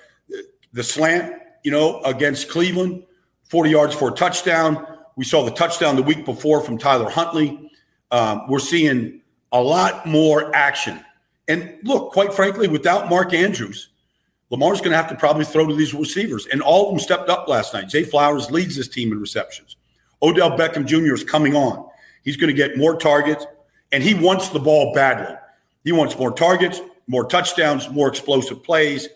the 0.72 0.82
slant, 0.82 1.34
you 1.62 1.70
know, 1.70 2.00
against 2.02 2.48
Cleveland, 2.48 3.04
40 3.44 3.70
yards 3.70 3.94
for 3.94 4.10
a 4.10 4.12
touchdown. 4.12 4.93
We 5.16 5.24
saw 5.24 5.44
the 5.44 5.50
touchdown 5.50 5.96
the 5.96 6.02
week 6.02 6.24
before 6.24 6.60
from 6.60 6.78
Tyler 6.78 7.10
Huntley. 7.10 7.70
Um, 8.10 8.42
we're 8.48 8.58
seeing 8.58 9.20
a 9.52 9.60
lot 9.60 10.06
more 10.06 10.54
action. 10.54 11.04
And 11.46 11.78
look, 11.84 12.12
quite 12.12 12.32
frankly, 12.32 12.68
without 12.68 13.08
Mark 13.08 13.32
Andrews, 13.32 13.90
Lamar's 14.50 14.80
going 14.80 14.90
to 14.90 14.96
have 14.96 15.08
to 15.08 15.14
probably 15.14 15.44
throw 15.44 15.66
to 15.66 15.74
these 15.74 15.94
receivers. 15.94 16.46
And 16.46 16.62
all 16.62 16.86
of 16.86 16.92
them 16.92 16.98
stepped 16.98 17.28
up 17.28 17.48
last 17.48 17.74
night. 17.74 17.90
Zay 17.90 18.04
Flowers 18.04 18.50
leads 18.50 18.76
this 18.76 18.88
team 18.88 19.12
in 19.12 19.20
receptions. 19.20 19.76
Odell 20.22 20.56
Beckham 20.56 20.86
Jr. 20.86 21.14
is 21.14 21.24
coming 21.24 21.54
on. 21.54 21.88
He's 22.22 22.36
going 22.36 22.48
to 22.48 22.56
get 22.56 22.78
more 22.78 22.96
targets, 22.96 23.46
and 23.92 24.02
he 24.02 24.14
wants 24.14 24.48
the 24.48 24.58
ball 24.58 24.94
badly. 24.94 25.36
He 25.84 25.92
wants 25.92 26.18
more 26.18 26.32
targets, 26.32 26.80
more 27.06 27.26
touchdowns, 27.26 27.90
more 27.90 28.08
explosive 28.08 28.62
plays. 28.62 29.08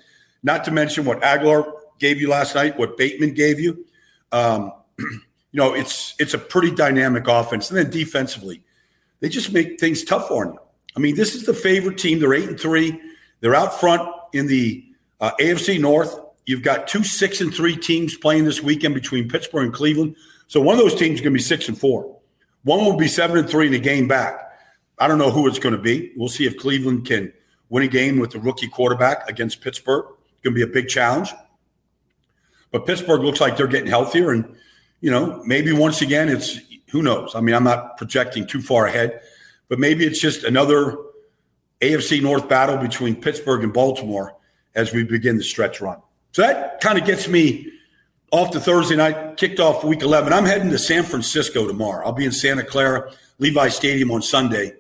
Not 0.43 0.65
to 0.67 0.71
mention 0.71 1.05
what 1.05 1.23
Agholor 1.23 1.73
gave 1.99 2.21
you 2.21 2.29
last 2.29 2.55
night, 2.55 2.79
what 2.79 2.97
Bateman 2.99 3.33
gave 3.33 3.59
you. 3.59 3.87
Um, 4.33 4.73
you 5.53 5.59
know, 5.59 5.75
it's 5.75 6.15
it's 6.19 6.35
a 6.35 6.39
pretty 6.39 6.71
dynamic 6.71 7.27
offense. 7.27 7.71
And 7.71 7.79
then 7.79 7.91
defensively, 7.91 8.63
they 9.21 9.29
just 9.29 9.53
make 9.53 9.81
things 9.81 10.05
tough 10.05 10.31
on 10.31 10.53
you. 10.53 10.59
I 10.97 11.01
mean, 11.01 11.17
this 11.17 11.35
is 11.35 11.47
the 11.47 11.55
favorite 11.55 11.99
team. 11.99 12.19
They're 12.21 12.35
eight 12.35 12.49
and 12.49 12.61
three. 12.61 13.01
They're 13.41 13.55
out 13.55 13.79
front 13.79 14.09
in 14.33 14.47
the 14.47 14.85
uh, 15.21 15.33
AFC 15.41 15.81
North. 15.81 16.15
You've 16.47 16.63
got 16.63 16.89
two 16.89 17.05
six 17.05 17.41
and 17.41 17.55
three 17.55 17.77
teams 17.77 18.17
playing 18.17 18.45
this 18.45 18.63
weekend 18.63 18.95
between 18.95 19.29
Pittsburgh 19.29 19.65
and 19.65 19.75
Cleveland. 19.75 20.17
So 20.47 20.61
one 20.61 20.75
of 20.75 20.81
those 20.81 20.95
teams 20.95 21.17
is 21.17 21.21
going 21.21 21.33
to 21.33 21.39
be 21.39 21.43
six 21.43 21.69
and 21.69 21.79
four. 21.79 22.17
One 22.65 22.85
will 22.85 22.97
be 22.97 23.09
seven 23.09 23.39
and 23.39 23.49
three 23.49 23.67
in 23.67 23.73
the 23.73 23.79
game 23.79 24.09
back. 24.09 24.41
I 24.99 25.07
don't 25.07 25.19
know 25.19 25.31
who 25.31 25.47
it's 25.47 25.59
going 25.59 25.75
to 25.75 25.81
be. 25.81 26.13
We'll 26.17 26.29
see 26.29 26.47
if 26.47 26.57
Cleveland 26.59 27.07
can 27.07 27.33
win 27.69 27.85
a 27.85 27.89
game 27.89 28.19
with 28.19 28.31
the 28.31 28.41
rookie 28.41 28.69
quarterback 28.69 29.29
against 29.29 29.61
Pittsburgh. 29.61 30.05
It's 30.33 30.43
going 30.43 30.55
to 30.55 30.67
be 30.67 30.69
a 30.69 30.73
big 30.73 30.89
challenge. 30.89 31.33
But 32.73 32.87
Pittsburgh 32.87 33.23
looks 33.23 33.41
like 33.41 33.57
they're 33.57 33.67
getting 33.67 33.89
healthier. 33.89 34.33
And, 34.33 34.57
you 35.01 35.11
know, 35.11 35.43
maybe 35.45 35.73
once 35.73 36.03
again, 36.03 36.29
it's 36.29 36.59
who 36.91 37.03
knows? 37.03 37.35
I 37.35 37.41
mean, 37.41 37.55
I'm 37.55 37.65
not 37.65 37.97
projecting 37.97 38.47
too 38.47 38.63
far 38.63 38.87
ahead, 38.87 39.21
but 39.69 39.79
maybe 39.79 40.05
it's 40.05 40.21
just 40.21 40.45
another 40.45 40.97
AFC 41.81 42.23
North 42.23 42.49
battle 42.49 42.77
between 42.77 43.17
Pittsburgh 43.17 43.63
and 43.63 43.73
Baltimore 43.73 44.35
as 44.75 44.93
we 44.93 45.05
begin 45.05 45.37
the 45.37 45.45
stretch 45.45 45.81
run. 45.81 46.01
So 46.33 46.43
that 46.43 46.81
kind 46.81 46.99
of 46.99 47.05
gets 47.05 47.29
me 47.29 47.71
off 48.31 48.51
to 48.53 48.61
Thursday 48.61 48.97
night, 48.97 49.37
kicked 49.37 49.61
off 49.61 49.85
week 49.85 50.03
11. 50.03 50.33
I'm 50.33 50.45
heading 50.45 50.71
to 50.71 50.79
San 50.79 51.03
Francisco 51.05 51.67
tomorrow. 51.67 52.05
I'll 52.07 52.13
be 52.13 52.25
in 52.25 52.33
Santa 52.33 52.65
Clara, 52.65 53.13
Levi 53.39 53.69
Stadium 53.69 54.11
on 54.11 54.23
Sunday 54.23 54.75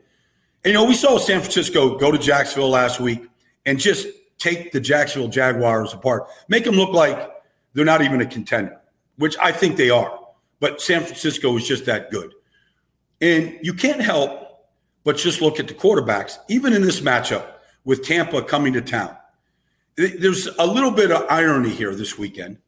and, 0.65 0.73
you 0.73 0.81
know, 0.81 0.85
we 0.85 0.95
saw 0.95 1.19
San 1.19 1.41
Francisco 1.41 1.97
go 1.97 2.11
to 2.11 2.19
Jacksonville 2.19 2.71
last 2.71 3.01
week 3.01 3.29
and 3.65 3.79
just 3.79 4.09
take 4.39 4.73
the 4.73 4.81
Jacksonville 4.81 5.31
Jaguars 5.31 5.95
apart, 5.95 6.27
make 6.49 6.65
them 6.65 6.75
look 6.75 6.93
like 6.93 7.31
they're 7.75 7.85
not 7.85 8.03
even 8.03 8.21
a 8.21 8.27
contender, 8.27 8.78
which 9.19 9.37
I 9.39 9.53
think 9.53 9.77
they 9.77 9.91
are. 9.91 10.19
But 10.61 10.81
San 10.81 11.03
Francisco 11.03 11.57
is 11.57 11.67
just 11.67 11.85
that 11.87 12.11
good. 12.11 12.35
And 13.21 13.59
you 13.63 13.75
can't 13.75 14.01
help 14.01 14.47
but 15.05 15.17
just 15.17 15.41
look 15.41 15.61
at 15.61 15.69
the 15.69 15.75
quarterbacks, 15.75 16.37
even 16.49 16.73
in 16.73 16.83
this 16.83 17.01
matchup 17.01 17.45
with 17.85 18.05
Tampa 18.05 18.43
coming 18.43 18.73
to 18.75 18.81
town. 18.81 19.17
There's 19.97 20.47
a 20.59 20.67
little 20.67 20.91
bit 20.91 21.11
of 21.11 21.25
irony 21.29 21.71
here 21.71 21.95
this 21.95 22.19
weekend. 22.19 22.59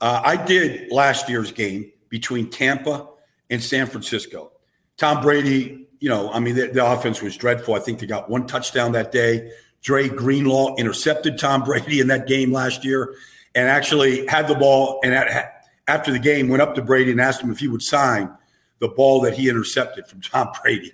Uh, 0.00 0.22
I 0.24 0.36
did 0.36 0.90
last 0.90 1.28
year's 1.28 1.52
game 1.52 1.92
between 2.08 2.50
Tampa 2.50 3.08
and 3.50 3.62
San 3.62 3.86
Francisco. 3.86 4.52
Tom 4.96 5.22
Brady, 5.22 5.86
you 6.00 6.08
know, 6.08 6.32
I 6.32 6.40
mean, 6.40 6.54
the, 6.54 6.68
the 6.68 6.84
offense 6.84 7.22
was 7.22 7.36
dreadful. 7.36 7.74
I 7.74 7.78
think 7.78 8.00
they 8.00 8.06
got 8.06 8.28
one 8.28 8.46
touchdown 8.46 8.92
that 8.92 9.12
day. 9.12 9.52
Dre 9.82 10.08
Greenlaw 10.08 10.76
intercepted 10.76 11.38
Tom 11.38 11.62
Brady 11.62 12.00
in 12.00 12.08
that 12.08 12.26
game 12.26 12.52
last 12.52 12.84
year 12.84 13.14
and 13.54 13.68
actually 13.68 14.26
had 14.26 14.48
the 14.48 14.54
ball. 14.54 15.00
And 15.04 15.14
at, 15.14 15.61
after 15.88 16.10
the 16.12 16.18
game, 16.18 16.48
went 16.48 16.62
up 16.62 16.74
to 16.74 16.82
Brady 16.82 17.10
and 17.10 17.20
asked 17.20 17.42
him 17.42 17.50
if 17.50 17.58
he 17.58 17.68
would 17.68 17.82
sign 17.82 18.30
the 18.78 18.88
ball 18.88 19.20
that 19.20 19.34
he 19.34 19.48
intercepted 19.48 20.06
from 20.06 20.20
Tom 20.20 20.48
Brady. 20.62 20.92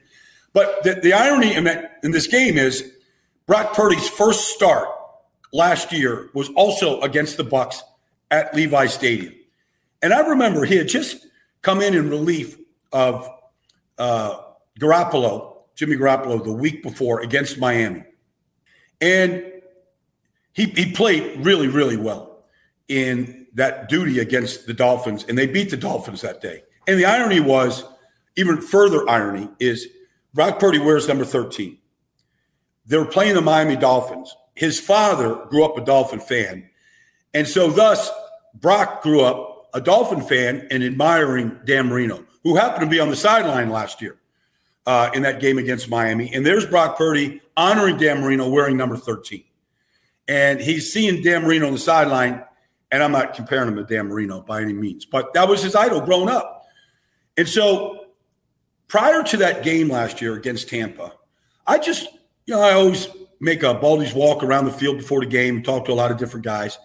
But 0.53 0.83
the, 0.83 0.95
the 0.95 1.13
irony 1.13 1.55
in, 1.55 1.65
that, 1.65 1.99
in 2.03 2.11
this 2.11 2.27
game 2.27 2.59
is 2.59 2.93
Brock 3.47 3.75
Purdy's 3.75 4.09
first 4.09 4.49
start 4.49 4.89
last 5.53 5.93
year 5.93 6.31
was 6.35 6.49
also 6.51 7.01
against 7.01 7.37
the 7.37 7.45
Bucs 7.45 7.81
at 8.31 8.55
Levi 8.55 8.87
Stadium. 8.87 9.35
And 10.03 10.13
I 10.13 10.21
remember 10.21 10.65
he 10.65 10.77
had 10.77 10.89
just 10.89 11.27
come 11.63 11.81
in 11.81 11.95
in 11.95 12.11
relief 12.11 12.59
of 12.93 13.29
uh, 13.99 14.41
Garoppolo, 14.79 15.57
Jimmy 15.75 15.97
Garoppolo, 15.97 16.43
the 16.43 16.53
week 16.53 16.83
before 16.83 17.21
against 17.21 17.59
Miami. 17.59 18.05
And 19.01 19.45
he, 20.53 20.67
he 20.67 20.93
played 20.93 21.45
really, 21.45 21.69
really 21.69 21.97
well 21.97 22.45
in 22.89 23.47
that 23.59 23.89
duty 23.89 24.19
against 24.19 24.67
the 24.67 24.75
Dolphins, 24.75 25.25
and 25.29 25.37
they 25.37 25.47
beat 25.47 25.71
the 25.71 25.77
Dolphins 25.77 26.23
that 26.23 26.41
day. 26.41 26.63
And 26.87 26.99
the 26.99 27.05
irony 27.05 27.41
was, 27.41 27.85
even 28.37 28.61
further 28.61 29.09
irony, 29.09 29.49
is 29.61 29.87
Brock 30.35 30.59
Purdy 30.59 30.79
wears 30.79 31.07
number 31.07 31.25
13. 31.25 31.79
They 32.87 32.97
were 32.97 33.05
playing 33.05 33.35
the 33.35 33.43
Miami 33.43 33.77
Dolphins 33.77 34.35
his 34.59 34.81
father 34.81 35.37
grew 35.49 35.65
up 35.65 35.79
a 35.79 35.85
Dolphin 35.85 36.19
fan. 36.19 36.69
And 37.33 37.47
so, 37.47 37.71
thus, 37.71 38.11
Brock 38.55 39.05
grew 39.05 39.21
up 39.21 39.71
a 39.73 39.81
Dolphin 39.81 40.21
fan 40.21 40.67
and 40.73 40.83
admiring 40.83 41.61
Dan 41.65 41.87
Marino, 41.87 42.25
who 42.43 42.57
happened 42.57 42.83
to 42.83 42.91
be 42.91 42.99
on 42.99 43.09
the 43.09 43.15
sideline 43.15 43.71
last 43.71 44.03
year 44.03 44.17
uh, 44.85 45.11
in 45.15 45.23
that 45.23 45.41
game 45.41 45.59
against 45.59 45.89
Miami. 45.89 46.35
And 46.35 46.45
there's 46.45 46.67
Brock 46.67 46.99
Purdy 46.99 47.41
honoring 47.57 47.99
Dan 47.99 48.21
Marino 48.21 48.49
wearing 48.49 48.77
number 48.77 48.97
13. 48.97 49.45
And 50.27 50.61
he's 50.61 50.93
seeing 50.93 51.23
Dan 51.23 51.45
Marino 51.45 51.69
on 51.69 51.73
the 51.73 51.79
sideline. 51.79 52.43
And 52.91 53.03
I'm 53.03 53.13
not 53.13 53.35
comparing 53.35 53.69
him 53.69 53.77
to 53.77 53.85
Dan 53.85 54.07
Marino 54.09 54.41
by 54.41 54.63
any 54.63 54.73
means, 54.73 55.05
but 55.05 55.35
that 55.35 55.49
was 55.49 55.63
his 55.63 55.75
idol 55.75 56.01
growing 56.01 56.29
up. 56.29 56.67
And 57.37 57.49
so, 57.49 58.07
prior 58.89 59.23
to 59.23 59.37
that 59.39 59.63
game 59.63 59.89
last 59.89 60.23
year 60.23 60.35
against 60.35 60.69
Tampa, 60.69 61.13
I 61.67 61.79
just, 61.79 62.09
you 62.47 62.55
know, 62.55 62.63
I 62.63 62.73
always 62.73 63.09
make 63.41 63.63
a 63.63 63.75
Baldy's 63.75 64.15
walk 64.15 64.43
around 64.43 64.65
the 64.65 64.73
field 64.73 64.97
before 64.97 65.21
the 65.21 65.27
game, 65.27 65.57
and 65.57 65.65
talk 65.65 65.85
to 65.85 65.93
a 65.93 65.95
lot 65.95 66.11
of 66.11 66.17
different 66.17 66.45
guys. 66.45 66.79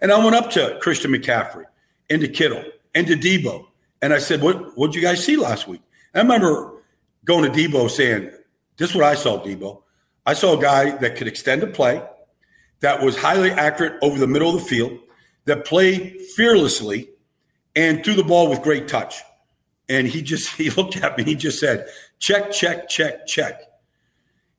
And 0.00 0.10
I 0.10 0.22
went 0.22 0.34
up 0.34 0.50
to 0.52 0.78
Christian 0.80 1.12
McCaffrey 1.12 1.64
and 2.08 2.20
to 2.20 2.28
Kittle 2.28 2.64
and 2.94 3.06
to 3.06 3.14
Deebo. 3.16 3.66
And 4.02 4.12
I 4.12 4.18
said, 4.18 4.40
What 4.40 4.76
what'd 4.76 4.94
you 4.94 5.02
guys 5.02 5.24
see 5.24 5.36
last 5.36 5.68
week? 5.68 5.82
And 6.14 6.20
I 6.20 6.34
remember 6.34 6.82
going 7.24 7.50
to 7.50 7.50
Deebo 7.50 7.90
saying, 7.90 8.30
This 8.76 8.90
is 8.90 8.96
what 8.96 9.04
I 9.04 9.14
saw, 9.14 9.42
Deebo. 9.44 9.82
I 10.26 10.34
saw 10.34 10.58
a 10.58 10.62
guy 10.62 10.96
that 10.98 11.16
could 11.16 11.28
extend 11.28 11.62
a 11.62 11.66
play, 11.66 12.02
that 12.80 13.02
was 13.02 13.16
highly 13.16 13.50
accurate 13.50 13.98
over 14.02 14.18
the 14.18 14.26
middle 14.26 14.54
of 14.54 14.62
the 14.62 14.66
field, 14.66 14.98
that 15.50 15.64
played 15.64 16.20
fearlessly 16.36 17.10
and 17.74 18.04
threw 18.04 18.14
the 18.14 18.22
ball 18.22 18.48
with 18.48 18.62
great 18.62 18.86
touch. 18.86 19.16
And 19.88 20.06
he 20.06 20.22
just 20.22 20.50
he 20.56 20.70
looked 20.70 20.96
at 20.96 21.18
me, 21.18 21.24
he 21.24 21.34
just 21.34 21.58
said, 21.58 21.86
check, 22.20 22.52
check, 22.52 22.88
check, 22.88 23.26
check. 23.26 23.60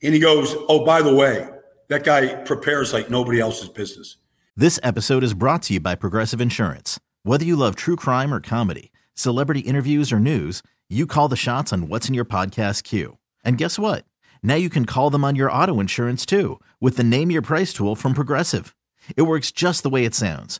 And 0.04 0.14
he 0.14 0.20
goes, 0.20 0.54
Oh, 0.68 0.84
by 0.84 1.02
the 1.02 1.16
way, 1.16 1.48
that 1.88 2.04
guy 2.04 2.36
prepares 2.44 2.92
like 2.92 3.10
nobody 3.10 3.40
else's 3.40 3.70
business. 3.70 4.18
This 4.58 4.80
episode 4.84 5.24
is 5.24 5.34
brought 5.34 5.62
to 5.64 5.76
you 5.76 5.80
by 5.80 5.96
Progressive 5.96 6.42
Insurance. 6.42 7.00
Whether 7.24 7.46
you 7.46 7.56
love 7.56 7.76
true 7.76 7.96
crime 7.96 8.34
or 8.34 8.42
comedy, 8.42 8.92
celebrity 9.14 9.62
interviews 9.62 10.12
or 10.12 10.20
news, 10.20 10.62
you 10.90 11.08
call 11.08 11.30
the 11.30 11.38
shots 11.38 11.72
on 11.72 11.88
what's 11.88 12.10
in 12.10 12.14
your 12.14 12.26
podcast 12.26 12.84
queue. 12.84 13.18
And 13.46 13.58
guess 13.58 13.80
what? 13.80 14.04
Now 14.44 14.56
you 14.56 14.70
can 14.70 14.86
call 14.86 15.10
them 15.10 15.24
on 15.24 15.38
your 15.38 15.52
auto 15.52 15.80
insurance 15.80 16.26
too 16.26 16.60
with 16.82 16.98
the 16.98 17.04
Name 17.04 17.32
Your 17.32 17.42
Price 17.42 17.72
tool 17.72 17.96
from 17.96 18.14
Progressive. 18.14 18.76
It 19.16 19.22
works 19.22 19.52
just 19.52 19.84
the 19.84 19.90
way 19.90 20.04
it 20.04 20.16
sounds. 20.16 20.60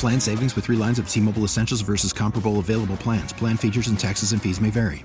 Plan 0.00 0.18
savings 0.18 0.56
with 0.56 0.64
3 0.64 0.76
lines 0.76 0.98
of 0.98 1.08
T-Mobile 1.08 1.44
Essentials 1.44 1.82
versus 1.82 2.12
comparable 2.12 2.58
available 2.58 2.96
plans. 2.96 3.32
Plan 3.32 3.56
features 3.56 3.86
and 3.86 3.98
taxes 3.98 4.32
and 4.32 4.42
fees 4.42 4.60
may 4.60 4.70
vary. 4.70 5.04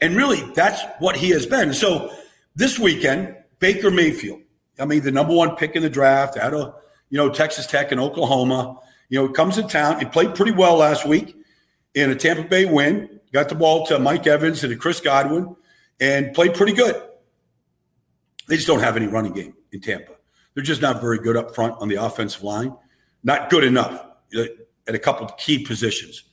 And 0.00 0.14
really, 0.14 0.42
that's 0.54 0.82
what 1.00 1.16
he 1.16 1.30
has 1.30 1.46
been. 1.46 1.72
So 1.74 2.14
this 2.54 2.78
weekend, 2.78 3.34
Baker 3.58 3.90
Mayfield, 3.90 4.42
I 4.78 4.84
mean, 4.84 5.02
the 5.02 5.10
number 5.10 5.34
one 5.34 5.56
pick 5.56 5.74
in 5.74 5.82
the 5.82 5.90
draft 5.90 6.36
out 6.36 6.54
of, 6.54 6.74
you 7.08 7.18
know, 7.18 7.28
Texas 7.28 7.66
Tech 7.66 7.90
and 7.90 8.00
Oklahoma– 8.00 8.76
you 9.12 9.20
know, 9.20 9.28
comes 9.28 9.56
to 9.56 9.64
town. 9.64 9.98
He 9.98 10.04
played 10.04 10.36
pretty 10.36 10.52
well 10.52 10.76
last 10.76 11.04
week 11.04 11.34
in 11.94 12.10
a 12.10 12.14
Tampa 12.14 12.44
Bay 12.44 12.64
win. 12.64 13.18
Got 13.32 13.48
the 13.48 13.56
ball 13.56 13.84
to 13.86 13.98
Mike 13.98 14.24
Evans 14.24 14.62
and 14.62 14.72
to 14.72 14.78
Chris 14.78 15.00
Godwin 15.00 15.56
and 15.98 16.32
played 16.32 16.54
pretty 16.54 16.74
good. 16.74 16.94
They 18.46 18.54
just 18.54 18.68
don't 18.68 18.78
have 18.78 18.96
any 18.96 19.08
running 19.08 19.32
game 19.32 19.54
in 19.72 19.80
Tampa. 19.80 20.12
They're 20.54 20.62
just 20.62 20.80
not 20.80 21.00
very 21.00 21.18
good 21.18 21.36
up 21.36 21.56
front 21.56 21.74
on 21.80 21.88
the 21.88 21.96
offensive 21.96 22.44
line. 22.44 22.72
Not 23.22 23.50
good 23.50 23.64
enough 23.64 24.04
uh, 24.36 24.44
at 24.88 24.94
a 24.94 24.98
couple 24.98 25.26
key 25.38 25.64
positions. 25.64 26.24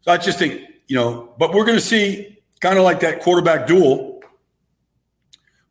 So 0.00 0.12
I 0.12 0.18
just 0.18 0.38
think, 0.38 0.60
you 0.88 0.96
know, 0.96 1.34
but 1.38 1.54
we're 1.54 1.64
going 1.64 1.78
to 1.78 1.84
see 1.84 2.38
kind 2.60 2.78
of 2.78 2.84
like 2.84 3.00
that 3.00 3.22
quarterback 3.22 3.66
duel 3.66 4.20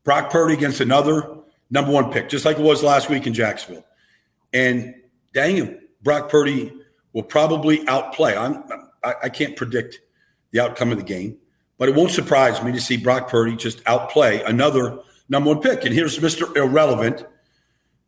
Brock 0.03 0.31
Purdy 0.31 0.53
against 0.53 0.79
another 0.79 1.37
number 1.69 1.91
one 1.91 2.11
pick, 2.11 2.29
just 2.29 2.45
like 2.45 2.57
it 2.57 2.63
was 2.63 2.83
last 2.83 3.09
week 3.09 3.27
in 3.27 3.33
Jacksonville. 3.33 3.85
And 4.53 4.95
dang 5.33 5.57
it, 5.57 6.03
Brock 6.03 6.29
Purdy 6.29 6.73
will 7.13 7.23
probably 7.23 7.87
outplay. 7.87 8.35
I'm, 8.35 8.63
I, 9.03 9.13
I 9.23 9.29
can't 9.29 9.55
predict 9.55 9.99
the 10.51 10.59
outcome 10.59 10.91
of 10.91 10.97
the 10.97 11.03
game, 11.03 11.37
but 11.77 11.87
it 11.87 11.95
won't 11.95 12.11
surprise 12.11 12.61
me 12.63 12.71
to 12.71 12.81
see 12.81 12.97
Brock 12.97 13.29
Purdy 13.29 13.55
just 13.55 13.81
outplay 13.85 14.41
another 14.43 14.99
number 15.29 15.49
one 15.49 15.61
pick. 15.61 15.85
And 15.85 15.93
here's 15.93 16.17
Mr. 16.19 16.55
Irrelevant 16.55 17.25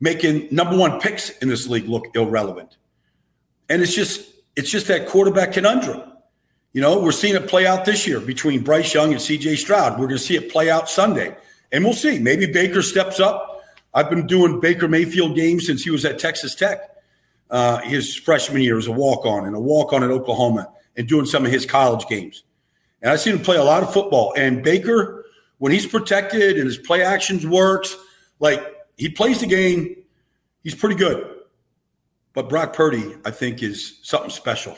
making 0.03 0.49
number 0.51 0.77
one 0.77 0.99
picks 0.99 1.29
in 1.37 1.47
this 1.47 1.65
league 1.67 1.87
look 1.87 2.13
irrelevant. 2.13 2.75
And 3.69 3.81
it's 3.81 3.95
just 3.95 4.29
it's 4.57 4.69
just 4.69 4.87
that 4.87 5.07
quarterback 5.07 5.53
conundrum. 5.53 6.01
You 6.73 6.81
know, 6.81 7.01
we're 7.01 7.13
seeing 7.13 7.35
it 7.35 7.47
play 7.47 7.65
out 7.65 7.85
this 7.85 8.05
year 8.05 8.19
between 8.19 8.63
Bryce 8.63 8.93
Young 8.93 9.13
and 9.13 9.21
CJ 9.21 9.57
Stroud. 9.57 9.93
We're 9.93 10.07
going 10.07 10.17
to 10.17 10.23
see 10.23 10.35
it 10.35 10.51
play 10.51 10.69
out 10.69 10.89
Sunday. 10.89 11.37
And 11.71 11.85
we'll 11.85 11.93
see. 11.93 12.19
Maybe 12.19 12.45
Baker 12.47 12.81
steps 12.81 13.19
up. 13.21 13.63
I've 13.93 14.09
been 14.09 14.27
doing 14.27 14.59
Baker 14.59 14.89
Mayfield 14.89 15.35
games 15.35 15.65
since 15.65 15.83
he 15.83 15.89
was 15.89 16.03
at 16.03 16.19
Texas 16.19 16.53
Tech 16.53 16.81
uh, 17.49 17.77
his 17.79 18.13
freshman 18.15 18.61
year 18.61 18.77
as 18.77 18.87
a 18.87 18.91
walk 18.91 19.25
on 19.25 19.45
and 19.45 19.55
a 19.55 19.59
walk 19.59 19.93
on 19.93 20.03
at 20.03 20.09
Oklahoma 20.09 20.69
and 20.97 21.07
doing 21.07 21.25
some 21.25 21.45
of 21.45 21.51
his 21.51 21.65
college 21.65 22.05
games. 22.07 22.43
And 23.01 23.09
I've 23.11 23.21
seen 23.21 23.35
him 23.35 23.41
play 23.41 23.57
a 23.57 23.63
lot 23.63 23.83
of 23.83 23.93
football. 23.93 24.33
And 24.35 24.63
Baker, 24.63 25.25
when 25.59 25.71
he's 25.71 25.85
protected 25.85 26.57
and 26.57 26.65
his 26.65 26.77
play 26.77 27.03
actions 27.03 27.45
works, 27.47 27.95
like 28.39 28.73
he 28.97 29.09
plays 29.09 29.39
the 29.39 29.47
game, 29.47 29.95
he's 30.63 30.75
pretty 30.75 30.95
good. 30.95 31.29
But 32.33 32.49
Brock 32.49 32.73
Purdy, 32.73 33.15
I 33.25 33.31
think, 33.31 33.61
is 33.61 33.99
something 34.03 34.31
special. 34.31 34.77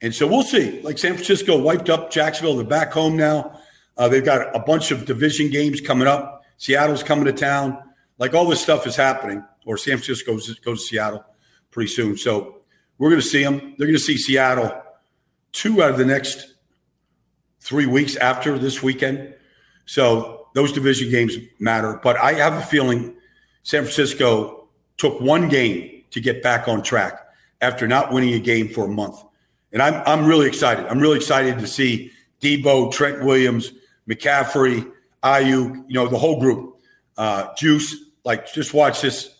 And 0.00 0.14
so 0.14 0.26
we'll 0.26 0.42
see. 0.42 0.80
Like 0.82 0.98
San 0.98 1.14
Francisco 1.14 1.60
wiped 1.60 1.90
up 1.90 2.10
Jacksonville. 2.10 2.56
They're 2.56 2.64
back 2.64 2.92
home 2.92 3.16
now. 3.16 3.58
Uh, 3.96 4.08
they've 4.08 4.24
got 4.24 4.54
a 4.54 4.60
bunch 4.60 4.90
of 4.90 5.04
division 5.04 5.50
games 5.50 5.80
coming 5.80 6.06
up. 6.06 6.44
Seattle's 6.56 7.02
coming 7.02 7.24
to 7.24 7.32
town. 7.32 7.78
Like 8.18 8.34
all 8.34 8.46
this 8.46 8.60
stuff 8.60 8.86
is 8.86 8.96
happening. 8.96 9.44
Or 9.66 9.76
San 9.76 9.96
Francisco 9.96 10.32
goes, 10.32 10.54
goes 10.60 10.82
to 10.82 10.86
Seattle 10.86 11.24
pretty 11.70 11.90
soon. 11.90 12.16
So 12.16 12.60
we're 12.98 13.10
going 13.10 13.22
to 13.22 13.26
see 13.26 13.42
them. 13.42 13.74
They're 13.78 13.86
going 13.86 13.98
to 13.98 13.98
see 13.98 14.16
Seattle 14.16 14.82
two 15.52 15.82
out 15.82 15.90
of 15.90 15.98
the 15.98 16.04
next 16.04 16.54
three 17.60 17.86
weeks 17.86 18.16
after 18.16 18.58
this 18.58 18.82
weekend. 18.82 19.34
So 19.86 20.48
those 20.54 20.72
division 20.72 21.10
games 21.10 21.36
matter. 21.58 21.98
But 22.02 22.18
I 22.18 22.34
have 22.34 22.54
a 22.54 22.62
feeling 22.62 23.16
San 23.64 23.82
Francisco 23.82 24.68
took 24.96 25.20
one 25.20 25.48
game 25.48 26.04
to 26.10 26.20
get 26.20 26.42
back 26.42 26.68
on 26.68 26.82
track 26.82 27.18
after 27.60 27.88
not 27.88 28.12
winning 28.12 28.34
a 28.34 28.38
game 28.38 28.68
for 28.68 28.84
a 28.84 28.88
month. 28.88 29.20
And 29.72 29.82
I'm, 29.82 30.02
I'm 30.06 30.26
really 30.26 30.46
excited. 30.46 30.86
I'm 30.86 31.00
really 31.00 31.16
excited 31.16 31.58
to 31.58 31.66
see 31.66 32.12
Deebo, 32.40 32.92
Trent 32.92 33.24
Williams, 33.24 33.72
McCaffrey, 34.08 34.88
Aiyuk, 35.24 35.84
you 35.88 35.94
know, 35.94 36.06
the 36.06 36.18
whole 36.18 36.38
group. 36.38 36.76
Uh, 37.16 37.52
Juice, 37.56 37.96
like 38.24 38.52
just 38.52 38.74
watch 38.74 39.00
this 39.00 39.34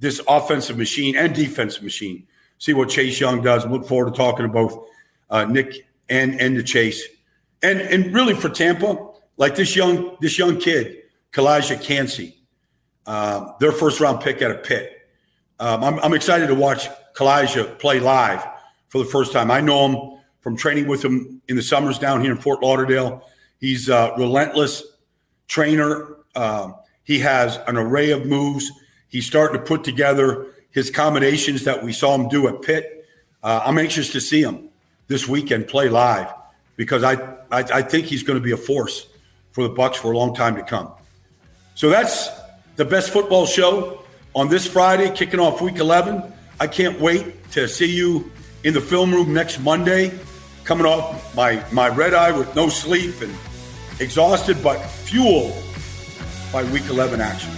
this 0.00 0.20
offensive 0.28 0.76
machine 0.76 1.16
and 1.16 1.34
defensive 1.34 1.82
machine. 1.82 2.26
See 2.58 2.72
what 2.72 2.88
Chase 2.88 3.20
Young 3.20 3.42
does. 3.42 3.66
Look 3.66 3.86
forward 3.86 4.12
to 4.12 4.16
talking 4.16 4.46
to 4.46 4.52
both 4.52 4.86
uh, 5.30 5.44
Nick 5.44 5.86
and 6.08 6.40
and 6.40 6.56
the 6.56 6.62
Chase. 6.62 7.06
And 7.62 7.80
and 7.80 8.14
really 8.14 8.34
for 8.34 8.48
Tampa, 8.48 9.10
like 9.36 9.54
this 9.54 9.76
young 9.76 10.16
this 10.20 10.38
young 10.38 10.58
kid, 10.58 10.96
Calijah 11.32 11.82
Kancey, 11.82 12.37
uh, 13.08 13.52
their 13.58 13.72
first 13.72 14.00
round 14.00 14.20
pick 14.20 14.42
at 14.42 14.50
a 14.50 14.54
Pitt. 14.54 15.08
Um, 15.58 15.82
I'm, 15.82 15.98
I'm 16.00 16.12
excited 16.12 16.46
to 16.48 16.54
watch 16.54 16.88
Calijah 17.14 17.78
play 17.78 18.00
live 18.00 18.46
for 18.88 18.98
the 18.98 19.06
first 19.06 19.32
time. 19.32 19.50
I 19.50 19.62
know 19.62 19.88
him 19.88 20.20
from 20.40 20.56
training 20.56 20.86
with 20.86 21.04
him 21.04 21.40
in 21.48 21.56
the 21.56 21.62
summers 21.62 21.98
down 21.98 22.20
here 22.20 22.30
in 22.30 22.38
Fort 22.38 22.62
Lauderdale. 22.62 23.26
He's 23.60 23.88
a 23.88 24.12
relentless 24.18 24.84
trainer. 25.48 26.16
Uh, 26.34 26.72
he 27.02 27.18
has 27.20 27.56
an 27.66 27.78
array 27.78 28.10
of 28.10 28.26
moves. 28.26 28.70
He's 29.08 29.26
starting 29.26 29.58
to 29.58 29.64
put 29.64 29.84
together 29.84 30.54
his 30.70 30.90
combinations 30.90 31.64
that 31.64 31.82
we 31.82 31.94
saw 31.94 32.14
him 32.14 32.28
do 32.28 32.46
at 32.46 32.60
Pitt. 32.60 33.06
Uh, 33.42 33.62
I'm 33.64 33.78
anxious 33.78 34.12
to 34.12 34.20
see 34.20 34.42
him 34.42 34.68
this 35.06 35.26
weekend 35.26 35.66
play 35.66 35.88
live 35.88 36.30
because 36.76 37.02
I, 37.02 37.14
I, 37.50 37.62
I 37.62 37.82
think 37.82 38.04
he's 38.04 38.22
going 38.22 38.38
to 38.38 38.44
be 38.44 38.52
a 38.52 38.56
force 38.58 39.06
for 39.52 39.66
the 39.66 39.74
Bucs 39.74 39.96
for 39.96 40.12
a 40.12 40.16
long 40.16 40.34
time 40.34 40.56
to 40.56 40.62
come. 40.62 40.92
So 41.74 41.88
that's 41.88 42.28
the 42.78 42.84
best 42.84 43.10
football 43.10 43.44
show 43.44 44.04
on 44.36 44.48
this 44.48 44.64
Friday, 44.64 45.10
kicking 45.10 45.40
off 45.40 45.60
Week 45.60 45.78
11. 45.78 46.22
I 46.60 46.68
can't 46.68 46.98
wait 47.00 47.50
to 47.50 47.66
see 47.66 47.92
you 47.92 48.30
in 48.62 48.72
the 48.72 48.80
film 48.80 49.12
room 49.12 49.34
next 49.34 49.58
Monday, 49.58 50.16
coming 50.62 50.86
off 50.86 51.34
my 51.34 51.60
my 51.72 51.88
red 51.88 52.14
eye 52.14 52.30
with 52.30 52.54
no 52.54 52.68
sleep 52.68 53.20
and 53.20 53.34
exhausted 53.98 54.62
but 54.62 54.78
fueled 54.78 55.60
by 56.52 56.62
Week 56.72 56.84
11 56.88 57.20
action. 57.20 57.50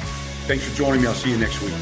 Thanks 0.48 0.66
for 0.66 0.74
joining 0.74 1.02
me. 1.02 1.08
I'll 1.08 1.12
see 1.12 1.30
you 1.30 1.36
next 1.36 1.60
week. 1.60 1.74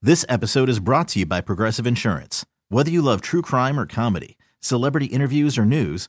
This 0.00 0.24
episode 0.28 0.68
is 0.68 0.78
brought 0.78 1.08
to 1.08 1.18
you 1.18 1.26
by 1.26 1.40
Progressive 1.40 1.86
Insurance. 1.86 2.46
Whether 2.68 2.92
you 2.92 3.02
love 3.02 3.22
true 3.22 3.42
crime 3.42 3.80
or 3.80 3.86
comedy, 3.86 4.36
celebrity 4.60 5.06
interviews 5.06 5.58
or 5.58 5.64
news, 5.64 6.08